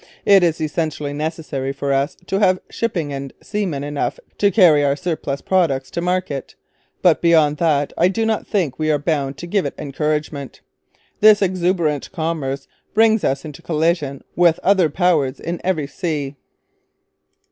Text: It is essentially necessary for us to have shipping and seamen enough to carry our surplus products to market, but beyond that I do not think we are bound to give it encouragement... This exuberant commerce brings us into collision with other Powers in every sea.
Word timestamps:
It 0.25 0.41
is 0.41 0.59
essentially 0.59 1.13
necessary 1.13 1.71
for 1.71 1.93
us 1.93 2.15
to 2.25 2.39
have 2.39 2.59
shipping 2.71 3.13
and 3.13 3.31
seamen 3.39 3.83
enough 3.83 4.19
to 4.39 4.49
carry 4.49 4.83
our 4.83 4.95
surplus 4.95 5.41
products 5.41 5.91
to 5.91 6.01
market, 6.01 6.55
but 7.03 7.21
beyond 7.21 7.57
that 7.57 7.93
I 7.99 8.07
do 8.07 8.25
not 8.25 8.47
think 8.47 8.79
we 8.79 8.89
are 8.89 8.97
bound 8.97 9.37
to 9.37 9.45
give 9.45 9.63
it 9.67 9.75
encouragement... 9.77 10.61
This 11.19 11.43
exuberant 11.43 12.11
commerce 12.11 12.67
brings 12.95 13.23
us 13.23 13.45
into 13.45 13.61
collision 13.61 14.23
with 14.35 14.59
other 14.63 14.89
Powers 14.89 15.39
in 15.39 15.61
every 15.63 15.85
sea. 15.85 16.35